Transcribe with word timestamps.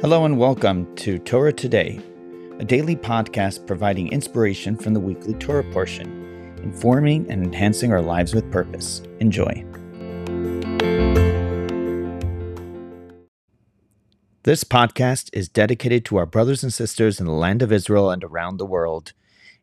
Hello 0.00 0.24
and 0.24 0.38
welcome 0.38 0.94
to 0.94 1.18
Torah 1.18 1.52
Today, 1.52 2.00
a 2.60 2.64
daily 2.64 2.94
podcast 2.94 3.66
providing 3.66 4.06
inspiration 4.12 4.76
from 4.76 4.94
the 4.94 5.00
weekly 5.00 5.34
Torah 5.34 5.68
portion, 5.72 6.54
informing 6.62 7.28
and 7.28 7.42
enhancing 7.42 7.90
our 7.90 8.00
lives 8.00 8.32
with 8.32 8.48
purpose. 8.52 9.02
Enjoy. 9.18 9.64
This 14.44 14.62
podcast 14.62 15.30
is 15.32 15.48
dedicated 15.48 16.04
to 16.04 16.16
our 16.18 16.26
brothers 16.26 16.62
and 16.62 16.72
sisters 16.72 17.18
in 17.18 17.26
the 17.26 17.32
land 17.32 17.60
of 17.60 17.72
Israel 17.72 18.08
and 18.08 18.22
around 18.22 18.58
the 18.58 18.66
world, 18.66 19.14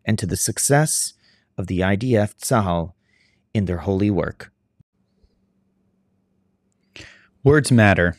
and 0.03 0.19
to 0.19 0.25
the 0.25 0.35
success 0.35 1.13
of 1.57 1.67
the 1.67 1.79
IDF 1.79 2.35
Tzahal 2.35 2.91
in 3.53 3.65
their 3.65 3.77
holy 3.77 4.11
work. 4.11 4.51
Words 7.41 7.71
matter. 7.71 8.17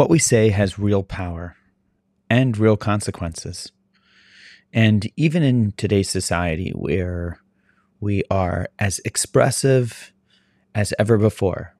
What 0.00 0.08
we 0.08 0.18
say 0.18 0.48
has 0.48 0.78
real 0.78 1.02
power 1.02 1.56
and 2.30 2.56
real 2.56 2.78
consequences. 2.78 3.70
And 4.72 5.06
even 5.14 5.42
in 5.42 5.72
today's 5.76 6.08
society, 6.08 6.70
where 6.74 7.38
we 8.00 8.22
are 8.30 8.68
as 8.78 9.02
expressive 9.04 10.10
as 10.74 10.94
ever 10.98 11.18
before, 11.18 11.74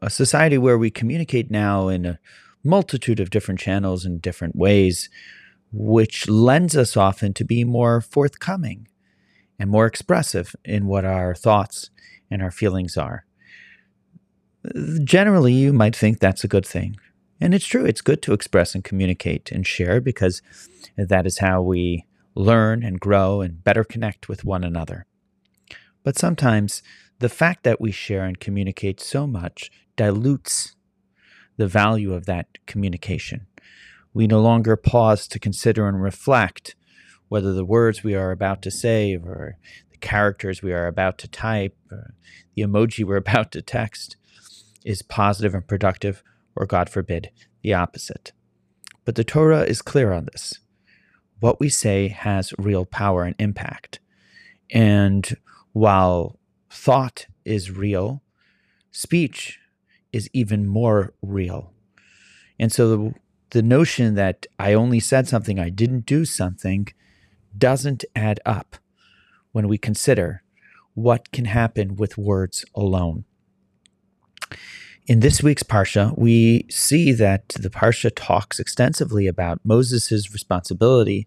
a 0.00 0.08
society 0.08 0.56
where 0.56 0.78
we 0.78 0.90
communicate 0.90 1.50
now 1.50 1.88
in 1.88 2.06
a 2.06 2.18
multitude 2.64 3.20
of 3.20 3.28
different 3.28 3.60
channels 3.60 4.06
in 4.06 4.20
different 4.20 4.56
ways, 4.56 5.10
which 5.70 6.30
lends 6.30 6.74
us 6.78 6.96
often 6.96 7.34
to 7.34 7.44
be 7.44 7.62
more 7.64 8.00
forthcoming 8.00 8.88
and 9.58 9.68
more 9.68 9.84
expressive 9.84 10.56
in 10.64 10.86
what 10.86 11.04
our 11.04 11.34
thoughts 11.34 11.90
and 12.30 12.40
our 12.40 12.50
feelings 12.50 12.96
are. 12.96 13.26
Generally, 15.04 15.52
you 15.52 15.74
might 15.74 15.94
think 15.94 16.20
that's 16.20 16.42
a 16.42 16.48
good 16.48 16.64
thing. 16.64 16.96
And 17.40 17.54
it's 17.54 17.66
true, 17.66 17.86
it's 17.86 18.02
good 18.02 18.20
to 18.22 18.32
express 18.32 18.74
and 18.74 18.84
communicate 18.84 19.50
and 19.50 19.66
share 19.66 20.00
because 20.00 20.42
that 20.96 21.26
is 21.26 21.38
how 21.38 21.62
we 21.62 22.04
learn 22.34 22.82
and 22.82 23.00
grow 23.00 23.40
and 23.40 23.64
better 23.64 23.82
connect 23.82 24.28
with 24.28 24.44
one 24.44 24.62
another. 24.62 25.06
But 26.02 26.18
sometimes 26.18 26.82
the 27.18 27.28
fact 27.28 27.64
that 27.64 27.80
we 27.80 27.92
share 27.92 28.24
and 28.24 28.38
communicate 28.38 29.00
so 29.00 29.26
much 29.26 29.70
dilutes 29.96 30.74
the 31.56 31.66
value 31.66 32.14
of 32.14 32.26
that 32.26 32.46
communication. 32.66 33.46
We 34.14 34.26
no 34.26 34.40
longer 34.40 34.76
pause 34.76 35.28
to 35.28 35.38
consider 35.38 35.86
and 35.88 36.02
reflect 36.02 36.74
whether 37.28 37.52
the 37.52 37.64
words 37.64 38.02
we 38.02 38.14
are 38.14 38.32
about 38.32 38.62
to 38.62 38.70
say 38.70 39.14
or 39.14 39.56
the 39.90 39.98
characters 39.98 40.62
we 40.62 40.72
are 40.72 40.86
about 40.86 41.18
to 41.18 41.28
type 41.28 41.76
or 41.90 42.14
the 42.54 42.62
emoji 42.62 43.04
we're 43.04 43.16
about 43.28 43.52
to 43.52 43.62
text 43.62 44.16
is 44.84 45.02
positive 45.02 45.54
and 45.54 45.66
productive 45.66 46.22
or 46.56 46.66
God 46.66 46.88
forbid, 46.90 47.30
the 47.62 47.74
opposite. 47.74 48.32
But 49.04 49.14
the 49.14 49.24
Torah 49.24 49.62
is 49.62 49.82
clear 49.82 50.12
on 50.12 50.26
this. 50.26 50.60
What 51.40 51.58
we 51.58 51.68
say 51.68 52.08
has 52.08 52.52
real 52.58 52.84
power 52.84 53.24
and 53.24 53.34
impact. 53.38 53.98
And 54.70 55.36
while 55.72 56.38
thought 56.70 57.26
is 57.44 57.70
real, 57.70 58.22
speech 58.90 59.58
is 60.12 60.28
even 60.32 60.66
more 60.66 61.14
real. 61.22 61.72
And 62.58 62.70
so 62.70 62.88
the, 62.88 63.14
the 63.50 63.62
notion 63.62 64.14
that 64.16 64.46
I 64.58 64.74
only 64.74 65.00
said 65.00 65.28
something, 65.28 65.58
I 65.58 65.70
didn't 65.70 66.06
do 66.06 66.24
something, 66.24 66.88
doesn't 67.56 68.04
add 68.14 68.40
up 68.44 68.76
when 69.52 69.66
we 69.66 69.78
consider 69.78 70.42
what 70.94 71.32
can 71.32 71.46
happen 71.46 71.96
with 71.96 72.18
words 72.18 72.64
alone. 72.74 73.24
In 75.06 75.20
this 75.20 75.42
week's 75.42 75.62
Parsha, 75.62 76.16
we 76.16 76.66
see 76.68 77.12
that 77.12 77.48
the 77.48 77.70
Parsha 77.70 78.12
talks 78.14 78.60
extensively 78.60 79.26
about 79.26 79.60
Moses' 79.64 80.32
responsibility 80.32 81.26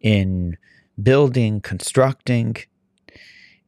in 0.00 0.56
building, 1.00 1.60
constructing 1.60 2.56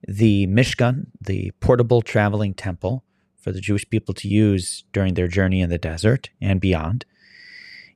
the 0.08 0.46
Mishkan, 0.46 1.06
the 1.20 1.52
portable 1.60 2.02
traveling 2.02 2.54
temple 2.54 3.04
for 3.36 3.52
the 3.52 3.60
Jewish 3.60 3.88
people 3.88 4.14
to 4.14 4.28
use 4.28 4.84
during 4.92 5.14
their 5.14 5.28
journey 5.28 5.60
in 5.60 5.70
the 5.70 5.78
desert 5.78 6.30
and 6.40 6.60
beyond, 6.60 7.04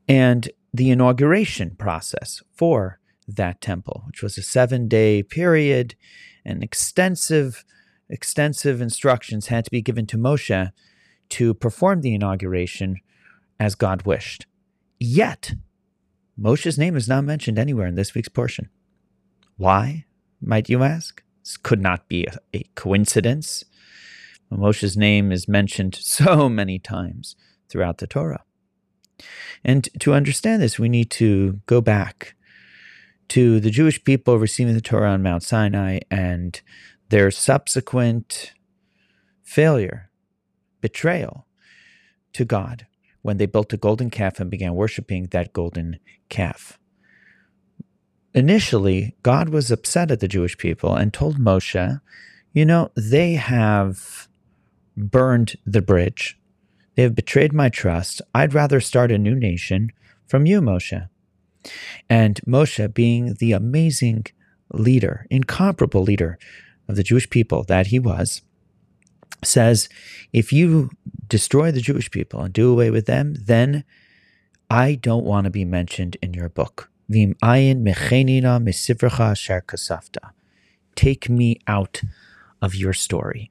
and 0.06 0.50
the 0.72 0.90
inauguration 0.90 1.70
process 1.76 2.42
for 2.52 3.00
that 3.26 3.60
temple, 3.60 4.04
which 4.06 4.22
was 4.22 4.36
a 4.36 4.42
seven 4.42 4.86
day 4.86 5.22
period, 5.22 5.94
and 6.44 6.62
extensive, 6.62 7.64
extensive 8.10 8.82
instructions 8.82 9.46
had 9.46 9.64
to 9.64 9.70
be 9.70 9.82
given 9.82 10.06
to 10.06 10.18
Moshe 10.18 10.70
to 11.30 11.54
perform 11.54 12.00
the 12.00 12.14
inauguration 12.14 12.96
as 13.60 13.74
God 13.74 14.02
wished. 14.02 14.46
Yet, 14.98 15.54
Moshe's 16.36 16.78
name 16.78 16.96
is 16.96 17.08
not 17.08 17.24
mentioned 17.24 17.58
anywhere 17.58 17.86
in 17.86 17.94
this 17.94 18.14
week's 18.14 18.28
portion. 18.28 18.68
Why, 19.56 20.06
might 20.40 20.68
you 20.68 20.82
ask? 20.82 21.22
This 21.42 21.56
could 21.56 21.80
not 21.80 22.08
be 22.08 22.26
a, 22.26 22.36
a 22.54 22.64
coincidence. 22.74 23.64
Moshe's 24.50 24.96
name 24.96 25.32
is 25.32 25.48
mentioned 25.48 25.94
so 26.00 26.48
many 26.48 26.78
times 26.78 27.36
throughout 27.68 27.98
the 27.98 28.06
Torah. 28.06 28.44
And 29.64 29.88
to 29.98 30.14
understand 30.14 30.62
this, 30.62 30.78
we 30.78 30.88
need 30.88 31.10
to 31.12 31.60
go 31.66 31.80
back 31.80 32.34
to 33.28 33.60
the 33.60 33.70
Jewish 33.70 34.02
people 34.04 34.38
receiving 34.38 34.74
the 34.74 34.80
Torah 34.80 35.10
on 35.10 35.22
Mount 35.22 35.42
Sinai 35.42 36.00
and 36.10 36.60
their 37.08 37.30
subsequent 37.30 38.52
failure 39.42 40.07
betrayal 40.80 41.46
to 42.32 42.44
God 42.44 42.86
when 43.22 43.36
they 43.36 43.46
built 43.46 43.72
a 43.72 43.76
golden 43.76 44.10
calf 44.10 44.40
and 44.40 44.50
began 44.50 44.74
worshiping 44.74 45.28
that 45.30 45.52
golden 45.52 45.98
calf. 46.28 46.78
Initially, 48.34 49.16
God 49.22 49.48
was 49.48 49.70
upset 49.70 50.10
at 50.10 50.20
the 50.20 50.28
Jewish 50.28 50.56
people 50.56 50.94
and 50.94 51.12
told 51.12 51.38
Moshe, 51.38 52.00
you 52.52 52.64
know, 52.64 52.90
they 52.96 53.34
have 53.34 54.28
burned 54.96 55.56
the 55.66 55.82
bridge. 55.82 56.38
They 56.94 57.02
have 57.02 57.14
betrayed 57.14 57.52
my 57.52 57.68
trust. 57.68 58.20
I'd 58.34 58.54
rather 58.54 58.80
start 58.80 59.12
a 59.12 59.18
new 59.18 59.34
nation 59.34 59.90
from 60.26 60.46
you, 60.46 60.60
Moshe. 60.60 61.08
And 62.08 62.40
Moshe, 62.46 62.92
being 62.94 63.34
the 63.34 63.52
amazing 63.52 64.26
leader, 64.72 65.26
incomparable 65.30 66.02
leader 66.02 66.38
of 66.88 66.96
the 66.96 67.02
Jewish 67.02 67.28
people 67.30 67.64
that 67.64 67.88
he 67.88 67.98
was, 67.98 68.42
says, 69.44 69.88
if 70.32 70.52
you 70.52 70.90
destroy 71.28 71.70
the 71.70 71.80
Jewish 71.80 72.10
people 72.10 72.40
and 72.42 72.52
do 72.52 72.70
away 72.70 72.90
with 72.90 73.06
them, 73.06 73.34
then 73.34 73.84
I 74.70 74.96
don't 74.96 75.24
want 75.24 75.44
to 75.44 75.50
be 75.50 75.64
mentioned 75.64 76.16
in 76.22 76.34
your 76.34 76.48
book. 76.48 76.90
Take 80.94 81.30
me 81.30 81.60
out 81.66 82.02
of 82.60 82.74
your 82.74 82.92
story. 82.92 83.50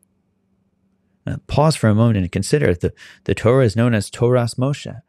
Now, 1.26 1.38
pause 1.48 1.76
for 1.76 1.90
a 1.90 1.96
moment 1.96 2.18
and 2.18 2.32
consider 2.32 2.74
the, 2.74 2.94
the 3.24 3.36
Torah 3.36 3.66
is 3.66 3.76
known 3.76 3.94
as 3.94 4.12
Toras 4.12 4.56
Moshe, 4.58 5.02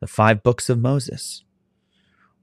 the 0.00 0.06
five 0.06 0.42
books 0.42 0.70
of 0.70 0.78
Moses. 0.78 1.44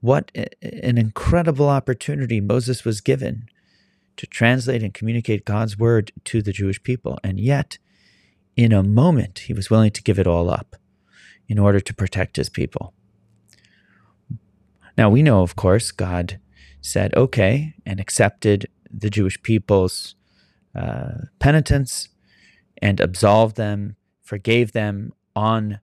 What 0.01 0.31
an 0.35 0.97
incredible 0.97 1.67
opportunity 1.67 2.39
Moses 2.39 2.85
was 2.85 3.01
given 3.01 3.47
to 4.19 4.27
translate 4.27 4.83
and 4.83 4.93
communicate 4.93 5.45
God's 5.45 5.77
word 5.79 6.11
to 6.25 6.41
the 6.41 6.51
Jewish 6.51 6.83
people. 6.83 7.17
And 7.23 7.39
yet, 7.39 7.77
in 8.57 8.73
a 8.73 8.83
moment, 8.83 9.39
he 9.39 9.53
was 9.53 9.69
willing 9.69 9.91
to 9.91 10.03
give 10.03 10.19
it 10.19 10.27
all 10.27 10.49
up 10.49 10.75
in 11.47 11.57
order 11.57 11.79
to 11.79 11.93
protect 11.93 12.35
his 12.35 12.49
people. 12.49 12.93
Now, 14.97 15.09
we 15.09 15.23
know, 15.23 15.41
of 15.41 15.55
course, 15.55 15.91
God 15.91 16.37
said, 16.81 17.15
okay, 17.15 17.75
and 17.85 18.01
accepted 18.01 18.67
the 18.91 19.09
Jewish 19.09 19.41
people's 19.41 20.15
uh, 20.75 21.27
penitence 21.39 22.09
and 22.81 22.99
absolved 22.99 23.55
them, 23.55 23.95
forgave 24.21 24.73
them 24.73 25.13
on 25.33 25.79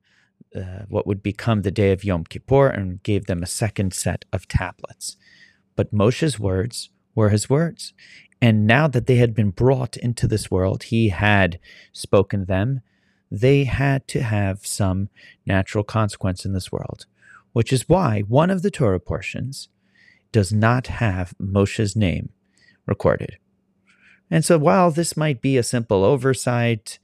uh, 0.54 0.84
what 0.90 1.06
would 1.06 1.22
become 1.22 1.62
the 1.62 1.70
day 1.70 1.90
of 1.90 2.04
Yom 2.04 2.24
Kippur, 2.24 2.68
and 2.68 3.02
gave 3.02 3.24
them 3.24 3.42
a 3.42 3.46
second 3.46 3.94
set 3.94 4.26
of 4.30 4.46
tablets. 4.46 5.16
But 5.74 5.90
Moshe's 5.90 6.38
words 6.38 6.90
were 7.16 7.30
his 7.30 7.50
words. 7.50 7.94
And 8.40 8.66
now 8.66 8.86
that 8.88 9.06
they 9.06 9.16
had 9.16 9.34
been 9.34 9.50
brought 9.50 9.96
into 9.96 10.26
this 10.26 10.50
world, 10.50 10.84
he 10.84 11.08
had 11.08 11.58
spoken 11.92 12.44
them. 12.44 12.80
They 13.30 13.64
had 13.64 14.06
to 14.08 14.22
have 14.22 14.66
some 14.66 15.08
natural 15.46 15.84
consequence 15.84 16.44
in 16.44 16.52
this 16.52 16.70
world, 16.70 17.06
which 17.52 17.72
is 17.72 17.88
why 17.88 18.20
one 18.22 18.50
of 18.50 18.62
the 18.62 18.70
Torah 18.70 19.00
portions 19.00 19.68
does 20.32 20.52
not 20.52 20.88
have 20.88 21.34
Moshe's 21.38 21.96
name 21.96 22.30
recorded. 22.84 23.38
And 24.30 24.44
so, 24.44 24.58
while 24.58 24.90
this 24.90 25.16
might 25.16 25.40
be 25.40 25.56
a 25.56 25.62
simple 25.62 26.04
oversight, 26.04 26.98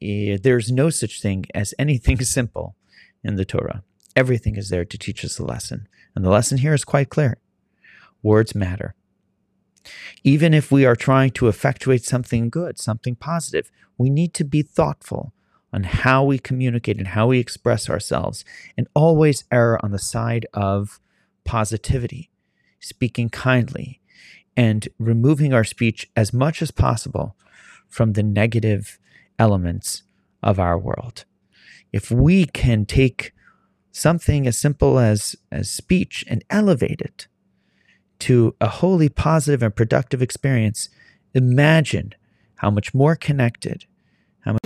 eh, 0.00 0.38
there's 0.40 0.70
no 0.70 0.90
such 0.90 1.20
thing 1.20 1.44
as 1.54 1.74
anything 1.78 2.20
simple 2.24 2.76
in 3.22 3.36
the 3.36 3.44
Torah. 3.44 3.82
Everything 4.14 4.56
is 4.56 4.68
there 4.68 4.84
to 4.84 4.98
teach 4.98 5.24
us 5.24 5.38
a 5.38 5.44
lesson. 5.44 5.88
And 6.14 6.24
the 6.24 6.30
lesson 6.30 6.58
here 6.58 6.74
is 6.74 6.84
quite 6.84 7.08
clear 7.08 7.38
words 8.22 8.54
matter. 8.54 8.94
Even 10.24 10.54
if 10.54 10.70
we 10.70 10.84
are 10.84 10.96
trying 10.96 11.30
to 11.30 11.48
effectuate 11.48 12.04
something 12.04 12.48
good, 12.48 12.78
something 12.78 13.16
positive, 13.16 13.70
we 13.98 14.10
need 14.10 14.34
to 14.34 14.44
be 14.44 14.62
thoughtful 14.62 15.32
on 15.72 15.84
how 15.84 16.22
we 16.22 16.38
communicate 16.38 16.98
and 16.98 17.08
how 17.08 17.28
we 17.28 17.38
express 17.38 17.88
ourselves, 17.88 18.44
and 18.76 18.86
always 18.94 19.44
err 19.50 19.82
on 19.84 19.90
the 19.90 19.98
side 19.98 20.46
of 20.52 21.00
positivity, 21.44 22.30
speaking 22.78 23.30
kindly, 23.30 24.00
and 24.56 24.88
removing 24.98 25.54
our 25.54 25.64
speech 25.64 26.10
as 26.14 26.32
much 26.32 26.60
as 26.60 26.70
possible 26.70 27.36
from 27.88 28.12
the 28.12 28.22
negative 28.22 28.98
elements 29.38 30.02
of 30.42 30.58
our 30.58 30.78
world. 30.78 31.24
If 31.92 32.10
we 32.10 32.44
can 32.46 32.84
take 32.84 33.32
something 33.90 34.46
as 34.46 34.58
simple 34.58 34.98
as, 34.98 35.36
as 35.50 35.70
speech 35.70 36.24
and 36.28 36.44
elevate 36.50 37.00
it 37.00 37.28
to 38.22 38.54
a 38.60 38.68
wholly 38.68 39.08
positive 39.08 39.64
and 39.64 39.74
productive 39.74 40.22
experience, 40.22 40.88
imagine 41.34 42.14
how 42.54 42.70
much 42.70 42.94
more 42.94 43.16
connected, 43.16 43.84
how 44.44 44.52
much 44.52 44.62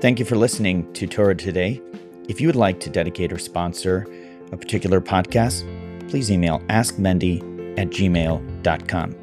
Thank 0.00 0.18
you 0.18 0.24
for 0.24 0.36
listening 0.36 0.90
to 0.94 1.06
Torah 1.06 1.34
today. 1.34 1.82
If 2.28 2.40
you 2.40 2.48
would 2.48 2.56
like 2.56 2.80
to 2.80 2.88
dedicate 2.88 3.30
or 3.30 3.38
sponsor 3.38 4.06
a 4.52 4.56
particular 4.56 5.02
podcast, 5.02 5.64
please 6.08 6.30
email 6.30 6.60
askmendy 6.68 7.42
at 7.78 7.88
gmail.com. 7.88 9.14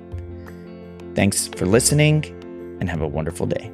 Thanks 1.16 1.48
for 1.48 1.66
listening 1.66 2.26
and 2.80 2.88
have 2.88 3.02
a 3.02 3.08
wonderful 3.08 3.48
day. 3.48 3.73